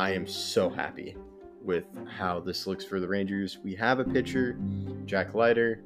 [0.00, 1.14] I am so happy
[1.62, 3.58] with how this looks for the Rangers.
[3.62, 4.58] We have a pitcher,
[5.04, 5.82] Jack Leiter,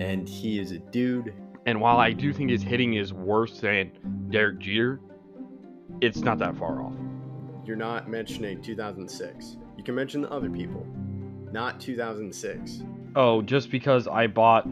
[0.00, 1.34] and he is a dude.
[1.66, 3.92] And while I do think his hitting is worse than
[4.30, 4.98] Derek Jeter,
[6.00, 6.94] it's not that far off.
[7.66, 9.58] You're not mentioning 2006.
[9.76, 10.86] You can mention the other people,
[11.52, 12.82] not 2006.
[13.14, 14.66] Oh, just because I bought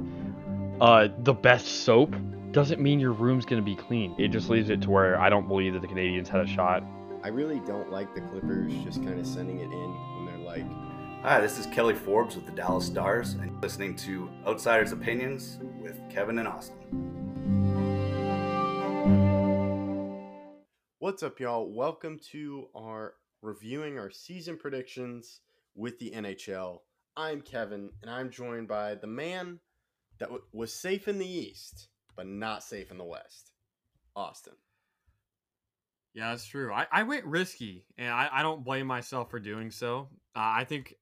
[0.81, 2.17] uh, the best soap
[2.53, 4.15] doesn't mean your room's gonna be clean.
[4.19, 6.83] It just leaves it to where I don't believe that the Canadians had a shot.
[7.21, 10.65] I really don't like the Clippers just kind of sending it in when they're like,
[11.23, 15.59] Hi, this is Kelly Forbes with the Dallas Stars, and you're listening to Outsiders Opinions
[15.81, 16.77] with Kevin and Austin.
[21.01, 21.69] What's up, y'all?
[21.69, 25.41] Welcome to our reviewing our season predictions
[25.75, 26.83] with the NHL.
[27.17, 29.59] I'm Kevin, and I'm joined by the man
[30.21, 33.51] that w- was safe in the East, but not safe in the West,
[34.15, 34.55] Austin.
[36.15, 36.73] Yeah, that's true.
[36.73, 40.09] I, I went risky, and I, I don't blame myself for doing so.
[40.35, 40.95] Uh, I think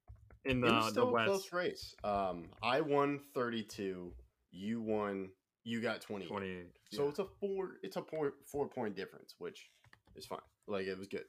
[0.44, 1.94] in it was the the still a close race.
[2.05, 4.12] Um, I won 32.
[4.53, 5.30] You won.
[5.64, 6.28] You got 28.
[6.28, 6.67] 28.
[6.92, 7.08] So yeah.
[7.08, 7.70] it's a four.
[7.83, 9.70] It's a four four point difference, which
[10.14, 10.39] is fine.
[10.69, 11.25] Like it was good.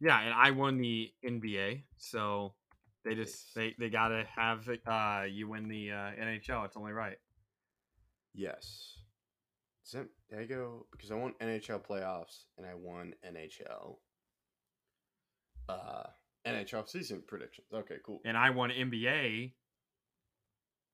[0.00, 2.54] yeah, and I won the NBA, so
[3.04, 6.64] they just they, they gotta have uh you win the uh, NHL.
[6.64, 7.16] It's only right.
[8.34, 8.98] Yes.
[9.92, 13.96] That, did I go because I won NHL playoffs and I won NHL.
[15.68, 16.04] Uh,
[16.46, 17.66] NHL season predictions.
[17.72, 18.20] Okay, cool.
[18.24, 19.52] And I won NBA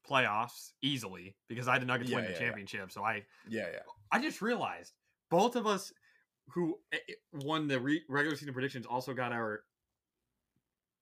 [0.09, 2.45] playoffs easily because I had not Nuggets Yeah, win the yeah, yeah.
[2.47, 2.93] championship.
[2.93, 3.81] So I Yeah, yeah.
[4.13, 4.93] I just realized
[5.31, 5.93] both of us
[6.49, 9.65] who eh, eh, won the re- regular season predictions also got our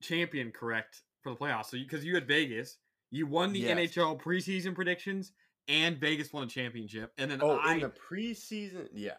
[0.03, 1.67] champion correct for the playoffs.
[1.67, 2.77] So because you, had Vegas,
[3.11, 3.77] you won the Yes.
[3.95, 5.33] NHL preseason predictions,
[5.69, 7.13] and Vegas won a championship.
[7.19, 9.13] And then Oh, I in the preseason, yeah.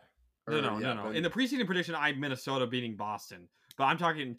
[0.48, 2.96] no Or, no yeah, no no but- in the preseason prediction I had Minnesota beating
[2.98, 3.48] Boston,
[3.78, 4.38] but I'm talking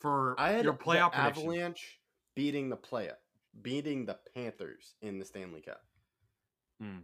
[0.00, 1.14] for I had your playoff.
[1.14, 2.00] Avalanche
[2.34, 3.10] beating the play
[3.60, 5.82] beating the Panthers in the Stanley Cup.
[6.80, 7.00] Hmm.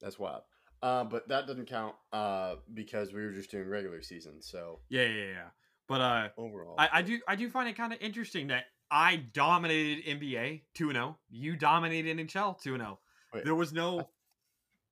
[0.00, 0.42] That's wild.
[0.82, 4.42] Uh, but that doesn't count uh, because we were just doing regular season.
[4.42, 5.48] So Yeah yeah yeah.
[5.88, 9.16] But uh, overall, I, I do I do find it kind of interesting that I
[9.16, 11.18] dominated NBA two and zero.
[11.30, 12.98] You dominated NHL two and zero.
[13.42, 14.04] There was no I-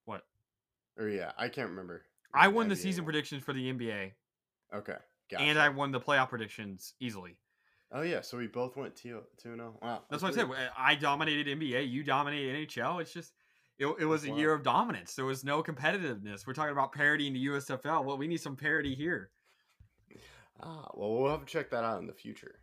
[0.06, 0.22] what
[0.98, 2.02] or yeah, I can't remember.
[2.32, 4.12] I won the NBA season predictions for the NBA,
[4.74, 4.96] Okay,
[5.38, 5.58] and.
[5.58, 7.36] I won the playoff predictions easily.
[7.92, 9.76] Oh yeah, so we both went two two and zero.
[9.82, 10.48] Wow, That's what I said.
[10.78, 11.90] I dominated NBA.
[11.90, 13.00] You dominated NHL.
[13.02, 13.34] It's just
[13.78, 14.36] it, it was a Wow.
[14.38, 15.14] year of dominance.
[15.14, 16.46] There was no competitiveness.
[16.46, 18.04] We're talking about parity in the USFL.
[18.04, 19.30] Well, we need some parity here.
[20.62, 22.56] Ah, well, we'll have to check that out in the future.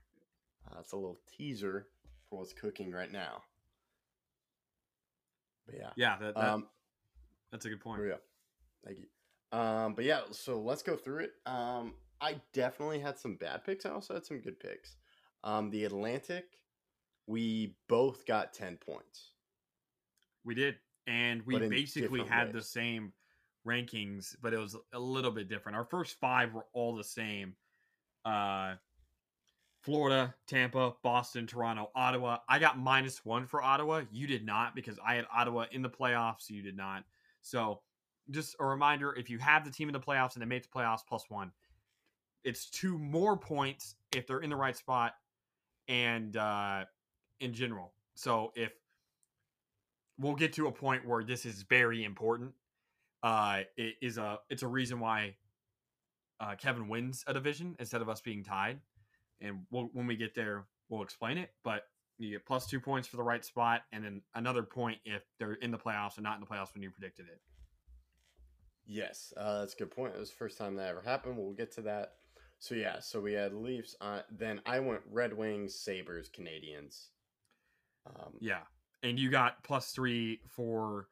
[0.67, 1.87] Uh, that's a little teaser
[2.29, 3.43] for what's cooking right now.
[5.65, 6.67] But yeah, Yeah, that, that um,
[7.51, 8.01] that's a good point.
[8.07, 8.15] yeah,
[8.85, 9.57] thank you.
[9.57, 11.31] Um, but yeah, so let's go through it.
[11.45, 13.85] Um, I definitely had some bad picks.
[13.85, 14.97] I also had some good picks.
[15.43, 16.45] Um, the Atlantic,
[17.27, 19.31] we both got ten points.
[20.43, 23.13] We did, and we basically had the same
[23.65, 25.77] rankings, but it was a little bit different.
[25.77, 27.55] Our first five were all the same.
[28.25, 28.75] Uh,
[29.87, 32.39] Florida, Tampa, Boston, Toronto, Ottawa.
[32.49, 34.01] I got minus one for Ottawa.
[34.11, 36.49] You did not because I had Ottawa in the playoffs.
[36.49, 37.05] You did not.
[37.39, 37.79] So,
[38.29, 40.77] just a reminder: if you have the team in the playoffs and they make the
[40.77, 41.53] playoffs, plus one.
[42.43, 45.13] It's two more points if they're in the right spot,
[45.87, 46.83] and uh,
[47.39, 47.93] in general.
[48.15, 48.73] So if
[50.19, 52.51] we'll get to a point where this is very important.
[53.23, 55.37] Uh, it is a it's a reason why
[56.41, 58.81] uh, Kevin wins a division instead of us being tied,
[59.41, 61.51] and we'll, when we get there, we'll explain it.
[61.63, 61.83] But
[62.17, 65.53] you get plus two points for the right spot, and then another point if they're
[65.53, 67.39] in the playoffs and not in the playoffs when you predicted it.
[68.85, 70.15] Yes, uh, that's a good point.
[70.15, 71.37] It was the first time that ever happened.
[71.37, 72.13] We'll get to that.
[72.59, 73.95] So yeah, so we had Leafs.
[74.01, 77.07] Uh, then I went Red Wings, Sabres, Canadiens.
[78.07, 78.61] Um, Yeah,
[79.03, 81.07] and you got plus three for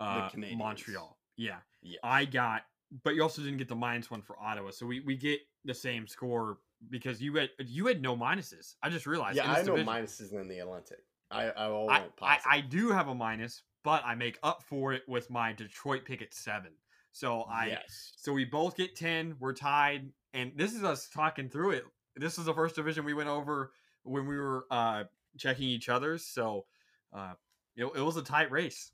[0.00, 0.28] uh.
[0.56, 1.18] Montreal.
[1.36, 1.98] Yeah, yeah.
[2.02, 2.62] I got,
[3.04, 5.74] but you also didn't get the minus one for Ottawa, so we, we get the
[5.74, 6.58] same score
[6.90, 8.74] because you had you had no minuses.
[8.82, 9.36] I just realized.
[9.36, 9.86] yeah, I know division.
[9.86, 10.98] minuses in the Atlantic.
[11.30, 12.38] I I all I, I.
[12.48, 16.22] I do have a minus, but I make up for it with my Detroit pick
[16.22, 16.72] at seven.
[17.12, 18.12] So I yes.
[18.16, 19.36] so we both get ten.
[19.40, 21.84] We're tied, and this is us talking through it.
[22.14, 23.72] This is the first division we went over
[24.04, 25.04] when we were uh,
[25.38, 26.24] checking each other's.
[26.24, 26.66] So
[27.12, 27.32] uh,
[27.76, 28.92] it, it was a tight race.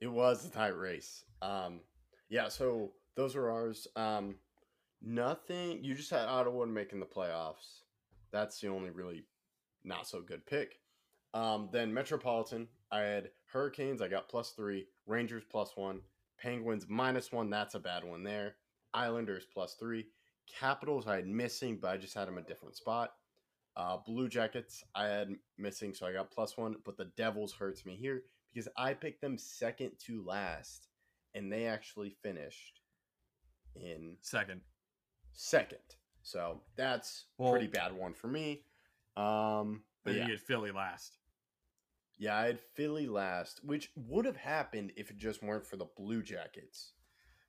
[0.00, 1.24] It was a tight race.
[1.40, 1.80] Um,
[2.28, 3.86] yeah, so those were ours.
[3.96, 4.36] Um,
[5.02, 5.84] nothing.
[5.84, 7.82] You just had Ottawa making the playoffs.
[8.32, 9.24] That's the only really
[9.84, 10.80] not so good pick.
[11.34, 14.02] Um, then Metropolitan, I had Hurricanes.
[14.02, 14.86] I got plus three.
[15.06, 16.00] Rangers plus one.
[16.38, 17.50] Penguins minus one.
[17.50, 18.56] That's a bad one there.
[18.94, 20.06] Islanders plus three.
[20.58, 23.12] Capitals I had missing, but I just had them a different spot.
[23.76, 26.76] Uh, Blue Jackets I had missing, so I got plus one.
[26.84, 30.88] But the Devils hurts me here because I picked them second to last,
[31.34, 32.80] and they actually finished
[33.74, 34.60] in Second.
[35.32, 35.78] Second.
[36.22, 38.64] So that's Well- pretty bad one for me.
[39.16, 41.18] Um, but yeah, you get Philly last.
[42.18, 45.86] yeah, I had Philly last, which would have happened if it just weren't for the
[45.96, 46.92] Blue Jackets.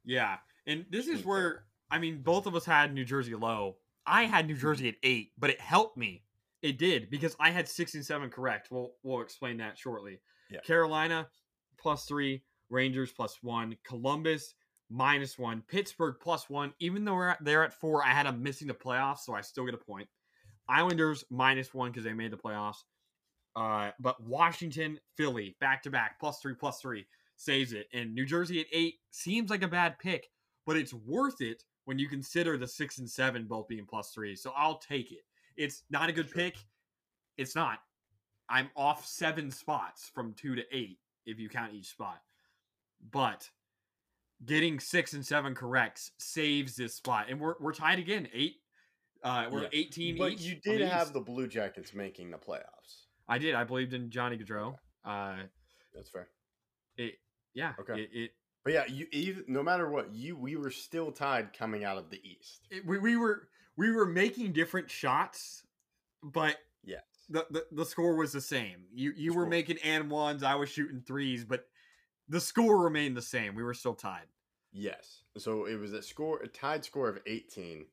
[0.03, 1.65] Yeah, and this is where.
[1.89, 3.77] I mean, both of us had New Jersey low.
[4.05, 6.25] I had New Jersey at eight, but it helped me.
[6.61, 8.69] It did because I had six and seven correct.
[8.71, 10.19] We'll we'll explain that shortly.
[10.49, 10.59] Yeah.
[10.61, 11.29] Carolina
[11.77, 14.55] plus three, Rangers plus one, Columbus
[14.89, 16.73] minus one, Pittsburgh plus one.
[16.79, 19.41] Even though we're at, they're at four, I had them missing the playoffs, so I
[19.41, 20.07] still get a point.
[20.67, 22.83] Islanders minus one because they made the playoffs.
[23.55, 27.87] Uh, but Washington, Philly, back to back, plus three, plus three, saves it.
[27.93, 30.29] And New Jersey at eight seems like a bad pick,
[30.65, 34.35] but it's worth it when you consider the six and seven both being plus three.
[34.35, 35.25] So I'll take it.
[35.57, 36.35] It's not a good Sure.
[36.35, 36.57] pick.
[37.37, 37.79] It's not.
[38.49, 42.21] I'm off seven spots from two to eight if you count each spot.
[43.11, 43.49] But
[44.45, 47.27] getting six and seven corrects saves this spot.
[47.29, 48.27] And we're, we're tied again.
[48.33, 48.55] Eight.
[49.23, 49.69] Uh, we're Yeah.
[49.71, 51.13] 18 But each you did have East.
[51.13, 53.05] the Blue Jackets making the playoffs.
[53.27, 53.55] I did.
[53.55, 54.75] I believed in Johnny Gaudreau.
[55.05, 55.37] Uh,
[55.95, 56.27] That's fair.
[56.97, 57.13] it,
[57.53, 57.73] yeah.
[57.79, 58.01] Okay.
[58.01, 58.31] It, it,
[58.65, 62.09] But yeah, you even no matter what, you we were still tied coming out of
[62.09, 62.67] the East.
[62.69, 63.47] it we, we were
[63.77, 65.63] we were making different shots,
[66.21, 66.99] but yeah,
[67.29, 68.83] the, the the score was the same.
[68.93, 71.65] You you were making and ones, I was shooting threes, but
[72.33, 73.53] the score remained the same.
[73.53, 74.25] We were still tied.
[74.71, 75.21] Yes.
[75.37, 77.85] So it was a score a tied score of 18.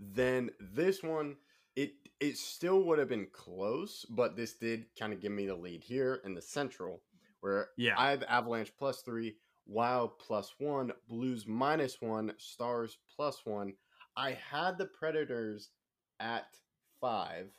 [0.00, 1.36] Then this one
[1.76, 5.54] it it still would have been close, but this did kind of give me the
[5.54, 7.00] lead here in the Central
[7.40, 7.94] where Yeah.
[7.96, 9.36] I have Avalanche plus 3,
[9.66, 13.72] Wild plus 1, Blues minus 1, Stars plus 1.
[14.16, 15.70] I had the Predators
[16.18, 16.56] at
[17.00, 17.52] 5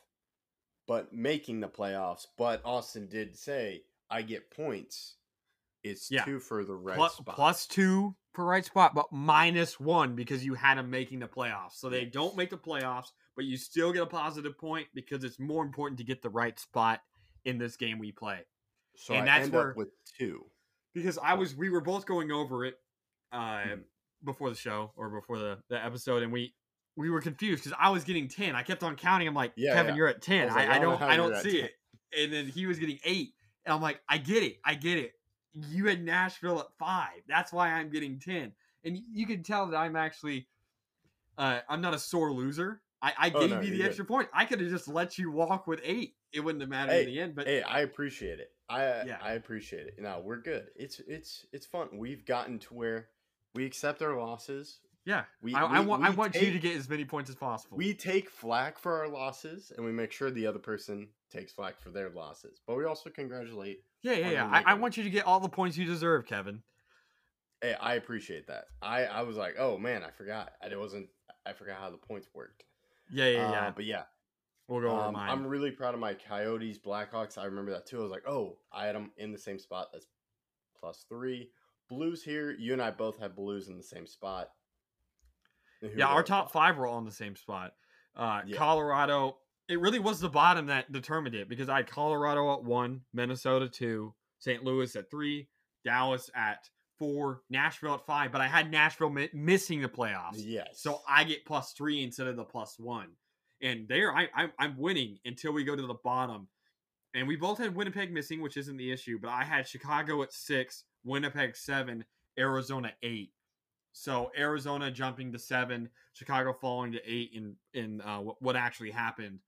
[0.86, 5.14] but making the playoffs, but Austin did say I get points.
[5.84, 6.24] It's Yeah.
[6.24, 7.34] two for the red Plus, spot.
[7.34, 11.72] plus two for right spot, but minus one because you had them making the playoffs.
[11.74, 15.38] So they don't make the playoffs, but you still get a positive point because it's
[15.38, 17.00] more important to get the right spot
[17.44, 18.44] in this game we play.
[18.96, 19.88] So And I that's end where- up with
[20.18, 20.50] two.
[20.94, 22.74] because I was we were both going over it
[23.32, 23.84] uh Mhm.
[24.24, 26.54] before the show or before the, the episode and we
[26.96, 28.56] we were confused because I was getting 10.
[28.56, 29.28] I kept on counting.
[29.28, 29.96] I'm like, Yeah, Kevin, yeah.
[29.98, 30.50] you're at 10.
[30.50, 31.64] I, like, I, I don't I don't see 10.
[31.66, 31.74] it.
[32.18, 33.34] And then he was getting eight.
[33.64, 34.58] And I'm like, I get it.
[34.64, 35.12] I get it.
[35.54, 37.20] You had Nashville at five.
[37.28, 38.52] That's why I'm getting 10.
[38.84, 40.48] And you can tell that I'm actually
[41.36, 42.82] uh I'm not a sore loser.
[43.00, 43.86] I, I Oh, gave no, you the good.
[43.86, 44.28] extra point.
[44.32, 46.14] I could have just let you walk with eight.
[46.32, 47.34] It wouldn't have mattered Hey, in the end.
[47.36, 48.50] But Hey, I appreciate it.
[48.68, 49.18] I Yeah.
[49.22, 49.94] I appreciate it.
[49.98, 50.66] No, we're good.
[50.76, 51.88] It's it's it's fun.
[51.96, 53.08] We've gotten to where
[53.54, 54.80] we accept our losses.
[55.08, 57.30] Yeah, We I, I we- want I we want you to get as many points
[57.30, 57.78] as possible.
[57.78, 61.80] We take flack for our losses, and we make sure the other person takes flack
[61.80, 62.60] for their losses.
[62.66, 63.82] But we also congratulate.
[64.02, 64.46] Yeah, yeah, yeah.
[64.52, 66.62] I, I want you to get all the points you deserve, Kevin.
[67.62, 68.66] Hey, I appreciate that.
[68.82, 70.52] I I was like, oh man, I forgot.
[70.62, 71.08] I wasn't.
[71.46, 72.64] I forgot how the points worked.
[73.10, 73.72] Yeah, yeah, Uh, yeah.
[73.74, 74.02] but yeah,
[74.68, 75.16] we'll go Um.
[75.16, 77.38] I'm really proud of my Coyotes, Blackhawks.
[77.38, 77.98] I remember that too.
[78.00, 79.88] I was like, oh, I had them in the same spot.
[79.92, 80.06] That's
[80.78, 81.48] plus three.
[81.88, 82.50] Blues here.
[82.50, 84.50] You and I both have Blues in the same spot.
[85.82, 86.74] Yeah, our top five?
[86.74, 87.72] five were all in the same spot.
[88.16, 88.56] Uh, Yeah.
[88.56, 89.38] Colorado.
[89.68, 93.68] It really was the bottom that determined it because I had Colorado at one, Minnesota
[93.68, 94.64] two, St.
[94.64, 95.48] Louis at three,
[95.84, 96.68] Dallas at
[96.98, 98.32] four, Nashville at five.
[98.32, 100.36] But I had Nashville mi- missing the playoffs.
[100.36, 100.80] Yes.
[100.80, 103.10] So I get plus three instead of the plus one.
[103.60, 106.48] And there, I, I, I'm winning until we go to the bottom.
[107.14, 109.18] And we both had Winnipeg missing, which isn't the issue.
[109.20, 112.04] But I had Chicago at six, Winnipeg seven,
[112.38, 113.32] Arizona eight.
[113.92, 117.32] So Arizona jumping to seven, Chicago falling to eight.
[117.34, 119.40] In in uh, what, actually happened,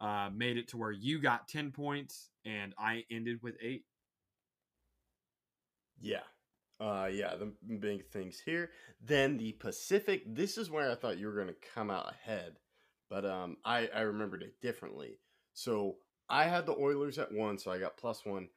[0.00, 3.84] uh, made it to where you got ten points and I ended with eight.
[6.00, 6.20] Yeah.
[6.78, 8.70] Uh yeah, the big things here.
[9.02, 12.56] Then the Pacific, this is where I thought you were gonna come out ahead.
[13.08, 15.18] But um I, I remembered it differently.
[15.54, 15.96] So
[16.28, 18.48] I had the Oilers at one, so I got plus one.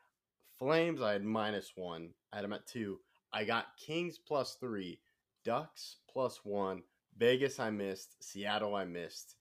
[0.58, 2.10] Flames, I had minus one.
[2.34, 3.00] I had them at two.
[3.32, 5.00] I got Kings plus three,
[5.44, 6.84] Ducks plus one,
[7.18, 9.36] Vegas I missed, Seattle I missed,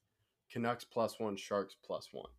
[0.51, 2.31] Canucks plus one, Sharks plus one.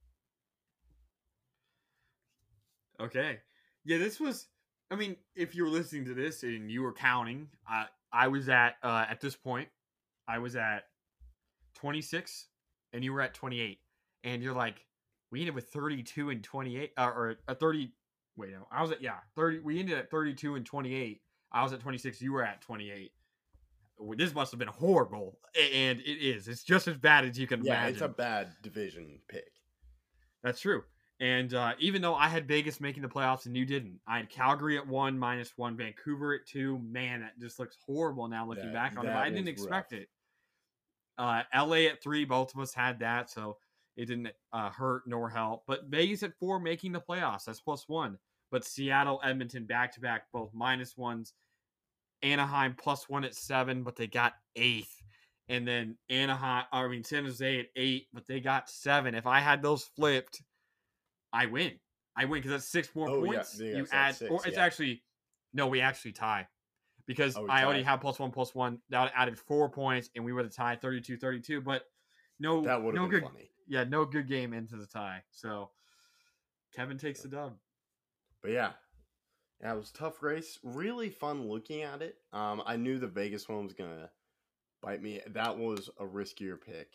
[3.00, 3.40] Okay.
[3.86, 4.48] Yeah, this was.
[4.92, 8.50] I mean, if you were listening to this and you were counting, I I was
[8.50, 9.70] at uh, at this point,
[10.28, 10.86] I was at
[11.76, 12.48] twenty six,
[12.92, 13.80] and you were at twenty eight,
[14.24, 14.86] and you're like,
[15.32, 17.94] we ended with thirty two and twenty eight, uh, or a thirty.
[18.36, 19.60] Wait, no, I was at yeah thirty.
[19.60, 21.22] We ended at thirty two and twenty eight.
[21.52, 22.22] I was at twenty six.
[22.22, 23.12] You were at twenty eight.
[24.18, 26.48] This must have been horrible, and it is.
[26.48, 27.94] It's just as bad as you can Yeah, imagine.
[27.96, 29.52] it's a bad division pick.
[30.44, 30.84] That's true.
[31.22, 34.30] And uh, even though I had Vegas making the playoffs and you didn't, I had
[34.30, 36.80] Calgary at one, minus one, Vancouver at two.
[36.80, 39.12] Man, that just looks horrible now looking That- back on it.
[39.12, 40.02] I didn't expect rough.
[40.02, 40.10] it.
[41.18, 43.58] Uh, LA at three, both of us had that, so
[43.98, 45.64] it didn't uh, hurt nor help.
[45.68, 47.44] But Vegas at four, making the playoffs.
[47.44, 48.18] That's plus one.
[48.52, 51.34] But Seattle, Edmonton, back to back, both minus ones.
[52.24, 55.02] Anaheim plus one at seven, but they got eighth.
[55.48, 59.16] And then Anaheim, I mean San Jose at eight, but they got seven.
[59.16, 60.42] If I had those flipped,
[61.34, 61.74] I win.
[62.16, 63.60] I win because that's six more Oh, points.
[63.60, 64.64] yeah, you add, six, or it's yeah.
[64.64, 65.04] actually,
[65.54, 66.48] no, we actually tie
[67.08, 67.90] because Oh, I already tie.
[67.92, 68.80] have plus one, plus one.
[68.90, 71.62] That added four points, and we would have tied 32 32.
[71.62, 71.84] But
[72.40, 73.52] no, That would no have been good, funny.
[73.68, 75.24] yeah, no good game into the tie.
[75.32, 75.72] So
[76.76, 77.58] Kevin takes the dub.
[78.44, 78.72] But yeah,
[79.62, 80.60] yeah, it was a tough race.
[80.64, 82.18] Really fun looking at it.
[82.34, 84.10] Um, I knew the Vegas one was gonna
[84.82, 85.22] bite me.
[85.28, 86.94] That was a riskier pick.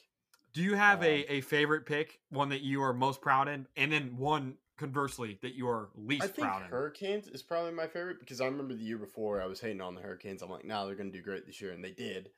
[0.52, 3.66] Do you have a, Um, a favorite pick, one that you are most proud in,
[3.76, 6.68] and then one conversely that you are least I think proud in?
[6.68, 9.94] Hurricanes is probably my favorite because I remember the year before I was hating on
[9.94, 10.42] the Hurricanes.
[10.42, 12.30] I'm like, nah, they're gonna do great this year, and they did.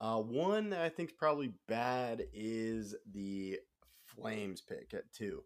[0.00, 3.58] Uh, one that I think is probably bad is the
[4.06, 5.42] Flames pick at two.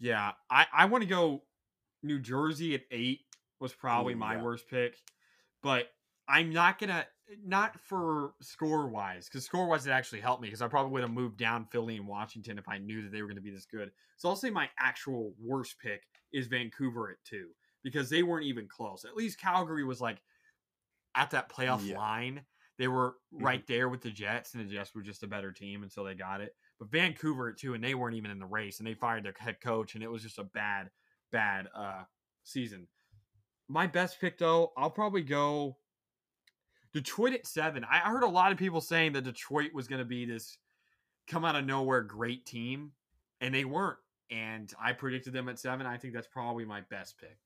[0.00, 1.42] Yeah, I, I want to go
[2.02, 3.20] New Jersey at eight
[3.60, 4.42] was probably my yeah.
[4.42, 4.96] worst pick,
[5.62, 5.88] but
[6.28, 7.06] I'm not gonna
[7.44, 11.02] not for score wise because score wise it actually helped me because I probably would
[11.02, 13.50] have moved down Philly and Washington if I knew that they were going to be
[13.50, 13.90] this good.
[14.16, 16.02] So I'll say my actual worst pick
[16.32, 17.48] is Vancouver at two
[17.82, 19.04] because they weren't even close.
[19.04, 20.22] At least Calgary was like
[21.14, 21.98] at that playoff Yeah.
[21.98, 22.42] line.
[22.78, 23.44] They were mm-hmm.
[23.44, 26.04] right there with the Jets, and the Jets were just a better team, and so
[26.04, 26.54] they got it.
[26.78, 29.34] But Vancouver at two, and they weren't even in the race, and they fired their
[29.36, 30.90] head coach, and it was just a bad,
[31.32, 32.02] bad uh
[32.44, 32.86] season.
[33.68, 35.76] My best pick though, I'll probably go
[36.92, 37.84] Detroit at seven.
[37.84, 40.58] I heard a lot of people saying that Detroit was going to be this
[41.26, 42.92] come out of nowhere great team,
[43.40, 43.98] and they weren't.
[44.30, 45.86] And I predicted them at seven.
[45.86, 47.38] I think that's probably my best pick.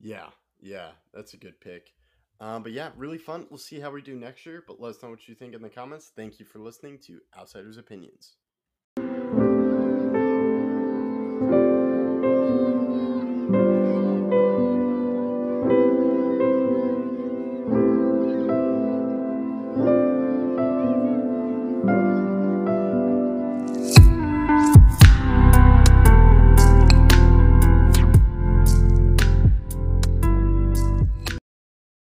[0.00, 0.26] Yeah,
[0.60, 1.92] yeah, that's a good pick.
[2.40, 3.46] Um, but yeah, really fun.
[3.50, 4.64] We'll see how we do next year.
[4.66, 6.12] But let us know what you think in the comments.
[6.16, 8.36] Thank you for listening to Outsiders Opinions.